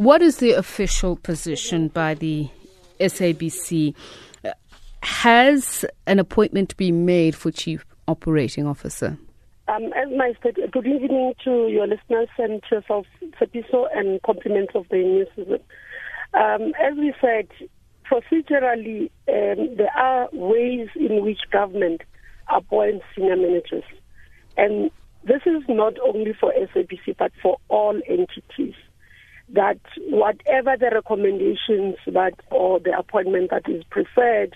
What 0.00 0.22
is 0.22 0.38
the 0.38 0.52
official 0.52 1.16
position 1.16 1.88
by 1.88 2.14
the 2.14 2.48
SABC? 3.00 3.94
Has 5.02 5.84
an 6.06 6.18
appointment 6.18 6.74
been 6.78 7.04
made 7.04 7.36
for 7.36 7.50
Chief 7.50 7.84
Operating 8.08 8.66
Officer? 8.66 9.18
Um, 9.68 9.92
as 9.92 10.08
my 10.16 10.32
good 10.42 10.86
evening 10.86 11.34
to 11.44 11.68
your 11.68 11.86
listeners 11.86 12.30
and 12.38 12.62
to 12.70 12.76
yourself, 12.76 13.06
Tshepiso, 13.22 13.88
and 13.94 14.22
compliments 14.22 14.72
of 14.74 14.86
the 14.88 14.96
news. 14.96 15.60
Um, 16.32 16.72
as 16.80 16.96
we 16.96 17.12
said, 17.20 17.48
procedurally, 18.10 19.10
um, 19.28 19.76
there 19.76 19.94
are 19.98 20.30
ways 20.32 20.88
in 20.96 21.22
which 21.22 21.40
government 21.52 22.00
appoints 22.48 23.04
senior 23.14 23.36
managers. 23.36 23.84
And 24.56 24.90
this 25.24 25.42
is 25.44 25.62
not 25.68 25.92
only 26.02 26.32
for 26.40 26.54
SABC, 26.58 27.18
but 27.18 27.32
for 27.42 27.58
all 27.68 28.00
entities. 28.08 28.72
That 29.52 29.80
whatever 30.08 30.76
the 30.78 30.90
recommendations 30.92 31.96
that 32.06 32.34
or 32.50 32.78
the 32.78 32.96
appointment 32.96 33.50
that 33.50 33.68
is 33.68 33.82
preferred 33.90 34.54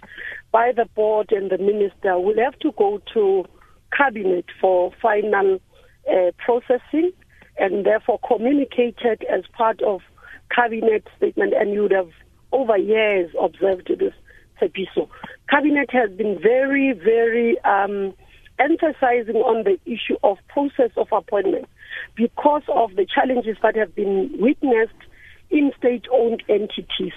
by 0.53 0.73
the 0.75 0.87
board 0.95 1.33
and 1.33 1.51
the 1.51 1.59
minister 1.59 2.19
will 2.19 2.39
have 2.39 2.59
to 2.61 2.73
go 2.79 3.01
to 3.15 3.45
cabinet 3.97 4.45
for 4.61 4.93
final 5.03 5.59
uh, 6.09 6.31
processing 6.39 7.13
and 7.59 7.85
therefore 7.85 8.21
communicated 8.27 9.25
as 9.33 9.43
part 9.53 9.83
of 9.83 10.01
cabinet 10.55 11.07
statement 11.17 11.55
and 11.57 11.73
you 11.73 11.83
would 11.83 11.93
have 11.93 12.11
over 12.53 12.77
years 12.79 13.31
observed 13.41 13.91
this 13.99 14.13
Tshepiso. 14.61 15.09
Cabinet 15.51 15.91
has 15.91 16.11
been 16.11 16.39
very, 16.41 16.93
very 16.93 17.59
um, 17.65 18.15
emphasizing 18.59 19.37
on 19.37 19.65
the 19.65 19.79
issue 19.85 20.17
of 20.23 20.39
process 20.49 20.91
of 20.97 21.09
appointment 21.13 21.69
because 22.15 22.63
of 22.69 22.95
the 22.97 23.07
challenges 23.07 23.57
that 23.63 23.77
have 23.77 23.95
been 23.95 24.31
witnessed 24.39 24.93
in 25.51 25.73
state-owned 25.79 26.43
entities. 26.49 27.13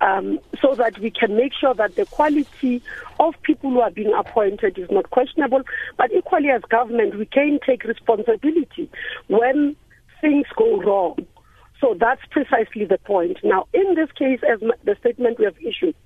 Um, 0.00 0.38
so 0.62 0.76
that 0.76 0.96
we 1.00 1.10
can 1.10 1.36
make 1.36 1.52
sure 1.52 1.74
that 1.74 1.96
the 1.96 2.06
quality 2.06 2.80
of 3.18 3.34
people 3.42 3.70
who 3.70 3.80
are 3.80 3.90
being 3.90 4.12
appointed 4.16 4.78
is 4.78 4.88
not 4.92 5.10
questionable. 5.10 5.62
But 5.96 6.12
equally, 6.12 6.50
as 6.50 6.62
government, 6.62 7.18
we 7.18 7.26
can 7.26 7.58
take 7.66 7.82
responsibility 7.82 8.88
when 9.26 9.74
things 10.20 10.46
go 10.56 10.80
wrong. 10.80 11.26
So 11.80 11.96
that's 11.98 12.20
precisely 12.30 12.84
the 12.84 12.98
point. 12.98 13.38
Now, 13.42 13.66
in 13.72 13.96
this 13.96 14.10
case, 14.12 14.40
as 14.48 14.60
the 14.84 14.96
statement 15.00 15.38
we 15.40 15.46
have 15.46 15.58
issued 15.58 15.96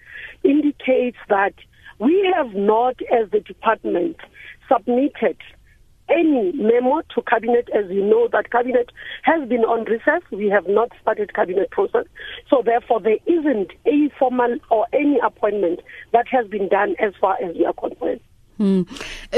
indicates 0.43 1.19
that 1.29 1.55
we 1.99 2.33
have 2.35 2.55
not, 2.55 2.97
as 3.13 3.31
the 3.31 3.41
department, 3.41 4.17
submitted 4.73 5.37
any 6.09 6.53
memo 6.53 7.03
to 7.15 7.23
cabinet 7.23 7.69
as 7.75 7.91
you 7.91 8.05
know 8.05 8.29
that 8.33 8.51
cabinet 8.51 8.91
has 9.23 9.49
been 9.49 9.61
on 9.61 9.85
recess. 9.85 10.23
We 10.31 10.49
have 10.49 10.67
not 10.69 10.91
started 11.01 11.35
cabinet 11.35 11.71
process. 11.71 12.05
So 12.49 12.63
therefore 12.65 13.01
there 13.01 13.19
isn't 13.27 13.73
a 13.87 14.11
formal 14.19 14.57
or 14.71 14.87
any 14.93 15.19
appointment 15.25 15.81
that 16.13 16.27
has 16.29 16.47
been 16.49 16.69
done 16.69 16.97
as 16.99 17.13
far 17.21 17.37
as 17.43 17.57
we 17.57 17.65
are 17.65 17.73
concerned 17.73 18.21
Hmm. 18.63 18.83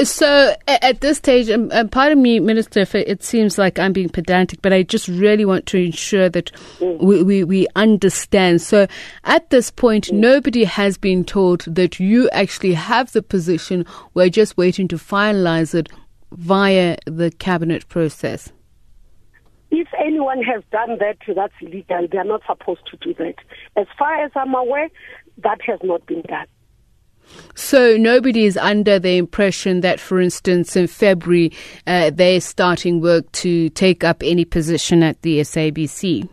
So 0.02 0.54
at 0.68 1.00
this 1.00 1.16
stage, 1.16 1.48
um, 1.48 1.70
pardon 1.88 2.20
me, 2.20 2.40
Minister, 2.40 2.80
if 2.80 2.94
it 2.94 3.24
seems 3.24 3.56
like 3.56 3.78
I'm 3.78 3.94
being 3.94 4.10
pedantic, 4.10 4.60
but 4.60 4.74
I 4.74 4.82
just 4.82 5.08
really 5.08 5.46
want 5.46 5.64
to 5.68 5.78
ensure 5.78 6.28
that 6.28 6.52
mm. 6.78 6.98
we, 6.98 7.22
we, 7.22 7.42
we, 7.42 7.66
understand. 7.74 8.60
So 8.60 8.86
at 9.24 9.48
this 9.48 9.70
point, 9.70 10.08
mm. 10.08 10.18
nobody 10.18 10.64
has 10.64 10.98
been 10.98 11.24
told 11.24 11.62
that 11.62 11.98
you 11.98 12.28
actually 12.32 12.74
have 12.74 13.12
the 13.12 13.22
position. 13.22 13.86
We're 14.12 14.28
just 14.28 14.58
waiting 14.58 14.88
to 14.88 14.96
finalize 14.96 15.74
it 15.74 15.88
via 16.32 16.98
the 17.06 17.30
cabinet 17.30 17.88
process. 17.88 18.52
If 19.70 19.88
anyone 19.98 20.42
has 20.42 20.62
done 20.70 20.98
that, 20.98 21.16
that's 21.34 21.54
illegal. 21.62 22.06
They 22.12 22.18
are 22.18 22.24
not 22.24 22.42
supposed 22.46 22.82
to 22.90 22.98
do 22.98 23.14
that. 23.14 23.36
As 23.74 23.86
far 23.98 24.22
as 24.22 24.32
I'm 24.36 24.54
aware, 24.54 24.90
that 25.38 25.62
has 25.62 25.80
not 25.82 26.04
been 26.04 26.20
done. 26.28 26.46
So 27.54 27.96
nobody 27.96 28.44
is 28.44 28.56
under 28.56 28.98
the 28.98 29.16
impression 29.16 29.80
that, 29.80 30.00
for 30.00 30.20
instance, 30.20 30.76
in 30.76 30.86
February 30.86 31.52
uh, 31.86 32.10
they're 32.10 32.40
starting 32.40 33.00
work 33.00 33.30
to 33.32 33.68
take 33.70 34.04
up 34.04 34.22
any 34.22 34.44
position 34.44 35.02
at 35.02 35.22
the 35.22 35.40
SABC. 35.40 36.28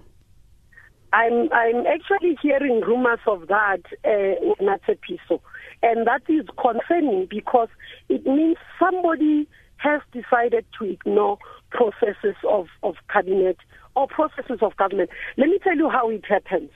I'm 1.14 1.52
I'm 1.52 1.86
actually 1.88 2.38
hearing 2.42 2.82
rumors 2.82 3.20
of 3.28 3.48
that, 3.48 3.82
uh, 4.06 4.64
Natsepiso, 4.64 5.42
and 5.84 6.08
that 6.08 6.22
is 6.30 6.46
concerning 6.62 7.28
because 7.30 7.68
it 8.08 8.26
means 8.26 8.56
somebody 8.80 9.48
has 9.78 10.02
decided 10.14 10.66
to 10.80 10.86
ignore 10.86 11.38
processes 11.72 12.36
of, 12.48 12.68
of 12.84 12.96
cabinet 13.12 13.58
or 13.96 14.08
processes 14.08 14.60
of 14.62 14.76
government. 14.78 15.10
Let 15.38 15.50
me 15.50 15.60
tell 15.64 15.76
you 15.76 15.90
how 15.90 16.10
it 16.10 16.24
happens, 16.26 16.70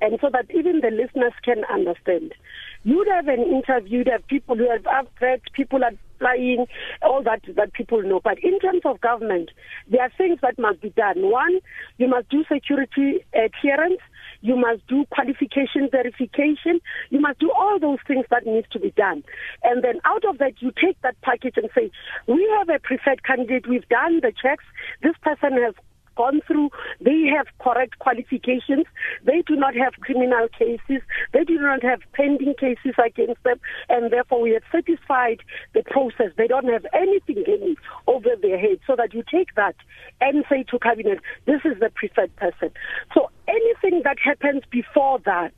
and 0.00 0.18
so 0.20 0.30
that 0.32 0.46
even 0.54 0.80
the 0.80 0.90
listeners 0.90 1.32
can 1.44 1.64
understand. 1.72 2.34
You'd 2.82 3.08
have 3.08 3.28
an 3.28 3.40
interview, 3.40 3.98
you'd 3.98 4.08
have 4.08 4.26
people 4.26 4.56
who 4.56 4.70
have 4.70 4.82
upgrades, 4.84 5.42
people 5.52 5.84
are 5.84 5.92
flying, 6.18 6.66
all 7.02 7.22
that 7.24 7.42
that 7.56 7.72
people 7.72 8.02
know. 8.02 8.20
But 8.22 8.38
in 8.42 8.58
terms 8.60 8.82
of 8.84 9.00
government, 9.00 9.50
there 9.88 10.02
are 10.02 10.12
things 10.16 10.38
that 10.42 10.58
must 10.58 10.80
be 10.80 10.90
done. 10.90 11.30
One, 11.30 11.60
you 11.98 12.08
must 12.08 12.28
do 12.28 12.44
security 12.50 13.24
uh, 13.34 13.48
clearance. 13.60 14.00
You 14.42 14.56
must 14.56 14.86
do 14.86 15.04
qualification 15.10 15.88
verification. 15.90 16.80
You 17.10 17.20
must 17.20 17.40
do 17.40 17.50
all 17.50 17.78
those 17.78 17.98
things 18.06 18.24
that 18.30 18.46
needs 18.46 18.66
to 18.72 18.78
be 18.78 18.90
done. 18.92 19.22
And 19.62 19.84
then 19.84 20.00
out 20.04 20.24
of 20.24 20.38
that, 20.38 20.62
you 20.62 20.72
take 20.72 21.00
that 21.02 21.20
package 21.20 21.54
and 21.56 21.68
say, 21.74 21.90
we 22.26 22.48
have 22.58 22.70
a 22.70 22.78
preferred 22.78 23.22
candidate. 23.22 23.68
We've 23.68 23.88
done 23.88 24.20
the 24.22 24.32
checks. 24.32 24.64
This 25.02 25.14
person 25.20 25.52
has 25.62 25.74
gone 26.20 26.40
through, 26.46 26.68
they 27.00 27.20
have 27.34 27.46
correct 27.66 27.98
qualifications, 27.98 28.86
they 29.24 29.42
do 29.46 29.56
not 29.56 29.74
have 29.74 29.94
criminal 30.06 30.46
cases, 30.58 31.00
they 31.32 31.44
do 31.44 31.58
not 31.58 31.82
have 31.82 32.00
pending 32.12 32.54
cases 32.60 32.94
against 33.02 33.42
them, 33.44 33.58
and 33.88 34.12
therefore 34.12 34.40
we 34.42 34.50
have 34.56 34.66
satisfied 34.70 35.40
the 35.74 35.82
process. 35.94 36.30
They 36.36 36.46
don't 36.46 36.68
have 36.76 36.84
anything 36.92 37.42
hanging 37.46 37.76
over 38.06 38.30
their 38.42 38.58
head, 38.58 38.78
so 38.86 38.96
that 38.96 39.14
you 39.14 39.22
take 39.36 39.54
that 39.56 39.76
and 40.20 40.44
say 40.50 40.64
to 40.70 40.78
cabinet, 40.78 41.20
this 41.46 41.62
is 41.64 41.80
the 41.80 41.90
preferred 41.94 42.34
person. 42.36 42.70
So 43.14 43.30
anything 43.48 44.02
that 44.04 44.18
happens 44.22 44.62
before 44.70 45.20
that, 45.24 45.54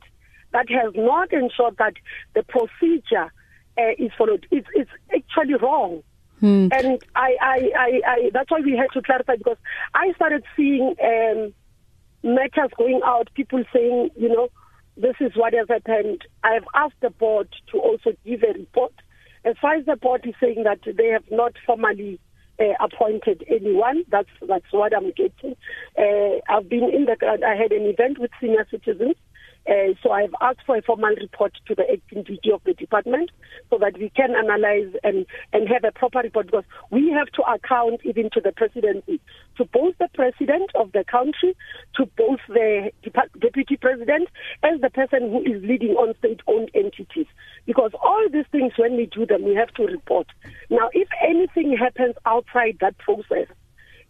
that 0.53 0.69
has 0.69 0.93
not 0.95 1.33
ensured 1.33 1.75
that 1.79 1.95
the 2.35 2.43
procedure 2.43 3.33
uh, 3.77 3.93
is 3.97 4.11
followed, 4.17 4.47
it's, 4.51 4.67
it's 4.73 4.91
actually 5.13 5.55
wrong. 5.55 6.03
Hmm. 6.43 6.67
And 6.73 7.01
I, 7.15 7.37
I, 7.41 7.71
I, 7.73 8.01
I, 8.05 8.29
that's 8.33 8.51
why 8.51 8.59
we 8.59 8.75
had 8.75 8.91
to 8.95 9.01
clarify 9.01 9.37
because 9.37 9.55
I 9.93 10.11
started 10.17 10.43
seeing 10.57 10.93
um, 11.01 11.53
matters 12.21 12.69
going 12.77 12.99
out, 13.05 13.29
people 13.33 13.63
saying, 13.73 14.09
you 14.17 14.27
know, 14.27 14.49
this 14.97 15.15
is 15.21 15.31
what 15.37 15.53
has 15.53 15.69
happened. 15.69 16.21
I've 16.43 16.65
asked 16.75 16.99
the 17.01 17.11
board 17.11 17.47
to 17.71 17.77
also 17.79 18.11
give 18.25 18.43
a 18.43 18.59
report. 18.59 18.91
As 19.45 19.55
far 19.61 19.75
as 19.75 19.85
the 19.85 19.95
board 19.95 20.25
is 20.25 20.35
saying 20.41 20.65
that 20.65 20.79
they 20.85 21.07
have 21.07 21.23
not 21.31 21.53
formally 21.65 22.19
uh, 22.59 22.73
appointed 22.81 23.45
anyone, 23.47 24.03
that's 24.09 24.29
that's 24.45 24.71
what 24.71 24.93
I'm 24.93 25.11
getting. 25.11 25.55
Uh, 25.97 26.41
I've 26.49 26.67
been 26.67 26.89
in 26.93 27.05
the. 27.05 27.15
I 27.47 27.55
had 27.55 27.71
an 27.71 27.83
event 27.83 28.19
with 28.19 28.31
senior 28.41 28.67
citizens 28.69 29.15
uh, 29.69 29.93
so 30.01 30.11
I've 30.11 30.35
asked 30.41 30.59
for 30.65 30.75
a 30.75 30.81
formal 30.81 31.15
report 31.15 31.53
to 31.67 31.75
the 31.75 31.83
acting 31.89 32.23
DG 32.23 32.53
of 32.53 32.61
the 32.65 32.73
department 32.73 33.31
so 33.69 33.77
that 33.77 33.97
we 33.97 34.09
can 34.09 34.35
analyze 34.35 34.93
and, 35.03 35.25
and 35.53 35.69
have 35.69 35.85
a 35.85 35.91
proper 35.91 36.19
report 36.19 36.47
because 36.47 36.65
we 36.91 37.09
have 37.11 37.27
to 37.27 37.43
account 37.43 38.01
even 38.03 38.29
to 38.31 38.41
the 38.41 38.51
presidency, 38.51 39.21
to 39.57 39.65
both 39.65 39.95
the 39.99 40.09
president 40.13 40.69
of 40.75 40.91
the 40.91 41.05
country, 41.09 41.55
to 41.95 42.05
both 42.17 42.39
the 42.49 42.91
deputy 43.39 43.77
president 43.77 44.27
as 44.63 44.81
the 44.81 44.89
person 44.89 45.31
who 45.31 45.41
is 45.41 45.63
leading 45.63 45.91
on 45.91 46.13
state-owned 46.19 46.69
entities. 46.73 47.27
Because 47.65 47.91
all 48.03 48.27
these 48.31 48.45
things, 48.51 48.73
when 48.77 48.97
we 48.97 49.05
do 49.05 49.25
them, 49.25 49.43
we 49.43 49.55
have 49.55 49.73
to 49.75 49.83
report. 49.83 50.27
Now, 50.69 50.89
if 50.91 51.07
anything 51.25 51.77
happens 51.77 52.15
outside 52.25 52.77
that 52.81 52.97
process, 52.97 53.47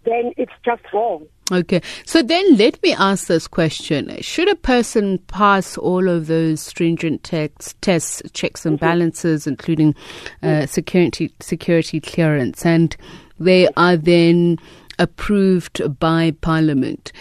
then 0.06 0.34
it's 0.38 0.52
just 0.64 0.82
wrong. 0.94 1.26
Okay. 1.52 1.82
So 2.06 2.22
then 2.22 2.56
let 2.58 2.82
me 2.82 2.94
ask 2.94 3.28
this 3.28 3.48
question. 3.48 4.16
Should 4.22 4.50
a 4.50 4.56
person 4.56 5.18
pass 5.28 5.78
all 5.78 6.08
of 6.08 6.28
those 6.28 6.62
stringent 6.62 7.24
tests, 7.24 7.76
tests 7.82 8.22
checks 8.34 8.66
and 8.66 8.78
mm-hmm. 8.78 8.86
balances, 8.86 9.46
including 9.46 9.96
uh, 10.42 10.66
security, 10.66 11.34
security 11.40 12.00
clearance, 12.00 12.66
and 12.66 12.96
they 13.40 13.68
are 13.76 13.98
then 13.98 14.58
approved 15.00 15.82
by 16.00 16.32
Parliament, 16.42 17.12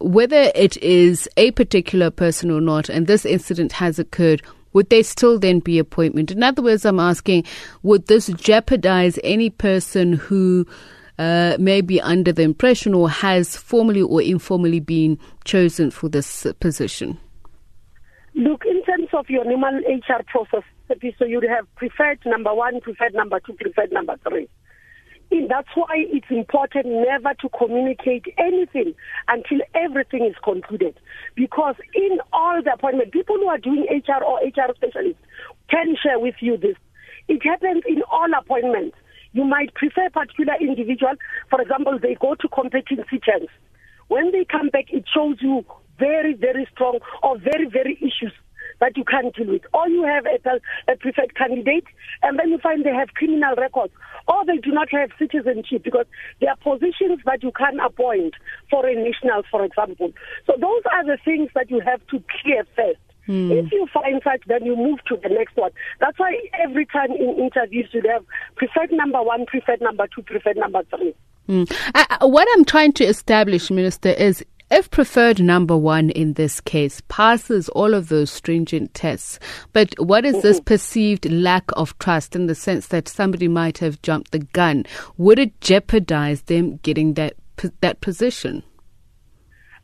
whether 0.00 0.50
it 0.54 0.76
is 0.78 1.28
a 1.36 1.50
particular 1.52 2.10
person 2.10 2.50
or 2.50 2.60
not, 2.60 2.88
and 2.88 3.06
this 3.06 3.26
incident 3.26 3.72
has 3.72 3.98
occurred, 3.98 4.42
would 4.72 4.90
they 4.90 5.02
still 5.02 5.38
then 5.38 5.60
be 5.60 5.78
appointment? 5.78 6.30
In 6.30 6.42
other 6.42 6.62
words, 6.62 6.84
I'm 6.84 7.00
asking, 7.00 7.44
would 7.82 8.06
this 8.06 8.28
jeopardize 8.28 9.18
any 9.24 9.50
person 9.50 10.14
who 10.14 10.66
uh, 11.18 11.56
may 11.58 11.80
be 11.80 12.00
under 12.00 12.32
the 12.32 12.42
impression 12.42 12.94
or 12.94 13.10
has 13.10 13.56
formally 13.56 14.02
or 14.02 14.22
informally 14.22 14.80
been 14.80 15.18
chosen 15.44 15.90
for 15.90 16.08
this 16.08 16.46
position? 16.60 17.18
Look, 18.34 18.64
in 18.64 18.82
terms 18.84 19.08
of 19.12 19.28
your 19.28 19.44
normal 19.44 19.80
HR 19.80 20.22
process, 20.26 20.62
so 21.18 21.24
you'd 21.24 21.44
have 21.44 21.66
preferred 21.76 22.20
number 22.24 22.54
one, 22.54 22.80
preferred 22.80 23.14
number 23.14 23.40
two, 23.40 23.52
preferred 23.54 23.92
number 23.92 24.16
three. 24.28 24.48
And 25.30 25.50
that's 25.50 25.68
why 25.74 26.06
it's 26.08 26.30
important 26.30 26.86
never 26.86 27.34
to 27.40 27.48
communicate 27.50 28.24
anything 28.38 28.94
until 29.28 29.58
everything 29.74 30.24
is 30.24 30.34
concluded. 30.42 30.98
Because 31.34 31.74
in 31.94 32.18
all 32.32 32.62
the 32.62 32.72
appointments, 32.72 33.12
people 33.12 33.36
who 33.36 33.48
are 33.48 33.58
doing 33.58 33.86
HR 33.90 34.24
or 34.24 34.38
HR 34.38 34.74
specialists 34.74 35.20
can 35.68 35.96
share 36.02 36.18
with 36.18 36.36
you 36.40 36.56
this. 36.56 36.76
It 37.28 37.42
happens 37.44 37.82
in 37.86 38.02
all 38.10 38.28
appointments. 38.38 38.96
You 39.32 39.44
might 39.44 39.74
prefer 39.74 40.06
a 40.06 40.10
particular 40.10 40.54
individual. 40.60 41.14
For 41.50 41.60
example, 41.60 41.98
they 42.00 42.16
go 42.20 42.34
to 42.34 42.48
competing 42.48 43.04
teachers. 43.10 43.48
When 44.08 44.32
they 44.32 44.44
come 44.44 44.68
back, 44.70 44.86
it 44.90 45.04
shows 45.12 45.36
you 45.40 45.64
very, 45.98 46.34
very 46.34 46.66
strong 46.72 47.00
or 47.22 47.38
very, 47.38 47.68
very 47.68 47.96
issues 48.00 48.32
that 48.80 48.96
you 48.96 49.04
can't 49.04 49.34
deal 49.34 49.48
with. 49.48 49.62
Or 49.74 49.88
you 49.88 50.04
have 50.04 50.24
a, 50.26 50.92
a 50.92 50.96
preferred 50.96 51.34
candidate, 51.34 51.84
and 52.22 52.38
then 52.38 52.48
you 52.48 52.58
find 52.58 52.84
they 52.84 52.94
have 52.94 53.08
criminal 53.14 53.54
records, 53.56 53.92
or 54.28 54.44
they 54.46 54.58
do 54.58 54.70
not 54.70 54.88
have 54.92 55.10
citizenship 55.18 55.82
because 55.82 56.06
there 56.40 56.50
are 56.50 56.56
positions 56.56 57.20
that 57.26 57.42
you 57.42 57.52
can't 57.52 57.80
appoint 57.84 58.34
foreign 58.70 59.02
nationals, 59.04 59.46
for 59.50 59.64
example. 59.64 60.12
So 60.46 60.54
those 60.60 60.82
are 60.92 61.04
the 61.04 61.18
things 61.24 61.50
that 61.54 61.70
you 61.70 61.80
have 61.80 62.06
to 62.08 62.22
clear 62.42 62.64
first. 62.76 63.00
Hmm. 63.26 63.52
If 63.52 63.70
you 63.72 63.86
find 63.92 64.22
such, 64.24 64.40
then 64.46 64.64
you 64.64 64.74
move 64.74 65.00
to 65.08 65.16
the 65.22 65.28
next 65.28 65.54
one. 65.54 65.70
That's 66.00 66.18
why 66.18 66.38
every 66.64 66.86
time 66.86 67.12
in 67.12 67.36
interviews 67.36 67.90
you 67.92 68.02
have 68.10 68.24
preferred 68.58 68.92
number 68.92 69.22
one, 69.22 69.46
preferred 69.46 69.80
number 69.80 70.06
two, 70.14 70.22
preferred 70.22 70.56
number 70.56 70.82
three. 70.90 71.14
Hmm. 71.46 71.64
Uh, 71.94 72.28
what 72.28 72.46
I'm 72.54 72.64
trying 72.64 72.92
to 72.94 73.04
establish, 73.04 73.70
Minister, 73.70 74.10
is 74.10 74.44
if 74.70 74.90
preferred 74.90 75.40
number 75.40 75.76
one 75.76 76.10
in 76.10 76.34
this 76.34 76.60
case 76.60 77.00
passes 77.08 77.70
all 77.70 77.94
of 77.94 78.10
those 78.10 78.30
stringent 78.30 78.92
tests, 78.92 79.38
but 79.72 79.94
what 79.98 80.26
is 80.26 80.42
this 80.42 80.60
perceived 80.60 81.30
lack 81.30 81.64
of 81.72 81.98
trust 81.98 82.36
in 82.36 82.48
the 82.48 82.54
sense 82.54 82.88
that 82.88 83.08
somebody 83.08 83.48
might 83.48 83.78
have 83.78 84.02
jumped 84.02 84.32
the 84.32 84.40
gun? 84.40 84.84
Would 85.16 85.38
it 85.38 85.58
jeopardize 85.62 86.42
them 86.42 86.76
getting 86.82 87.14
that 87.14 87.34
that 87.80 88.02
position? 88.02 88.62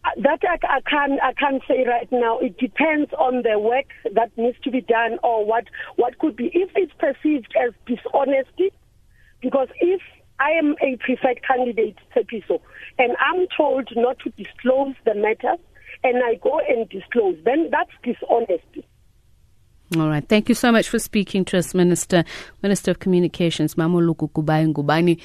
Uh, 0.05 0.11
that 0.23 0.41
I, 0.43 0.59
I 0.77 0.81
can't 0.83 1.21
I 1.23 1.33
can't 1.33 1.63
say 1.67 1.85
right 1.87 2.11
now. 2.13 2.39
It 2.39 2.59
depends 2.59 3.11
on 3.19 3.43
the 3.43 3.59
work 3.59 3.87
that 4.15 4.37
needs 4.37 4.59
to 4.65 4.71
be 4.71 4.83
done 4.83 5.19
or 5.23 5.47
what 5.47 5.65
what 5.97 6.19
could 6.19 6.37
be. 6.37 6.51
If 6.53 6.71
it's 6.75 6.93
perceived 6.99 7.55
as 7.63 7.73
dishonesty, 7.87 8.71
because 9.41 9.69
if 9.81 10.03
I 10.41 10.51
am 10.51 10.75
a 10.83 10.97
preferred 10.97 11.41
candidate, 11.47 11.97
Tshepiso, 12.15 12.61
and 12.99 13.17
I'm 13.19 13.47
told 13.57 13.89
not 13.97 14.19
to 14.21 14.31
disclose 14.31 14.95
the 15.05 15.15
matter, 15.15 15.55
and 16.03 16.23
I 16.23 16.35
go 16.35 16.61
and 16.69 16.89
disclose, 16.89 17.37
then 17.45 17.71
that's 17.71 17.91
dishonesty. 18.03 18.87
All 19.97 20.09
right. 20.09 20.27
Thank 20.27 20.49
you 20.49 20.55
so 20.55 20.73
much 20.73 20.89
for 20.89 20.99
speaking 20.99 21.45
to 21.47 21.59
us, 21.59 21.73
Minister, 21.75 22.25
Minister 22.63 22.91
of 22.91 22.99
Communications, 22.99 23.75
Mamoluku 23.75 24.31
Kubai 24.33 24.73
Ngubane. 24.73 25.21